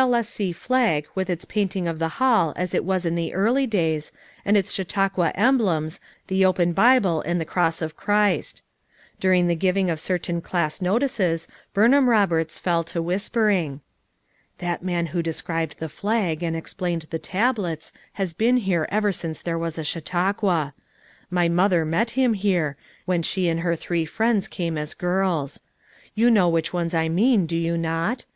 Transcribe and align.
L. 0.00 0.14
S. 0.14 0.28
C. 0.28 0.52
flag 0.52 1.08
with 1.16 1.28
its 1.28 1.44
painting 1.44 1.88
of 1.88 1.98
the 1.98 2.22
Hall 2.22 2.52
as 2.54 2.72
it 2.72 2.84
was 2.84 3.04
in 3.04 3.16
the 3.16 3.34
early 3.34 3.66
days, 3.66 4.12
and 4.44 4.56
its 4.56 4.70
Chautauqua 4.70 5.30
emblems, 5.34 5.98
the 6.28 6.44
open 6.44 6.72
Bible 6.72 7.20
and 7.22 7.40
the 7.40 7.44
cross 7.44 7.82
of 7.82 7.96
Christ. 7.96 8.62
During 9.18 9.48
the 9.48 9.56
giving 9.56 9.90
of 9.90 9.98
certain 9.98 10.40
class 10.40 10.80
notices 10.80 11.48
Burn 11.74 11.92
ham 11.94 12.06
Eoberts 12.06 12.60
fell 12.60 12.84
to 12.84 13.02
whispering. 13.02 13.80
"That 14.58 14.84
man 14.84 15.06
who 15.06 15.20
described 15.20 15.80
the 15.80 15.88
flag 15.88 16.44
and 16.44 16.54
ex 16.54 16.72
plained 16.74 17.06
the 17.10 17.18
tablets 17.18 17.90
has 18.12 18.32
been 18.32 18.58
here 18.58 18.86
ever 18.92 19.10
since 19.10 19.42
there 19.42 19.58
was 19.58 19.78
a 19.78 19.82
Chautauqua. 19.82 20.74
My 21.28 21.48
mother 21.48 21.84
met 21.84 22.10
him 22.10 22.34
here, 22.34 22.76
when 23.04 23.22
she 23.24 23.48
and 23.48 23.58
her 23.66 23.74
three 23.74 24.04
friends 24.04 24.46
came 24.46 24.78
as 24.78 24.94
girls. 24.94 25.58
You 26.14 26.30
know 26.30 26.48
which 26.48 26.72
ones 26.72 26.94
I 26.94 27.08
mean 27.08 27.46
do 27.46 27.56
you 27.56 27.76
not? 27.76 28.26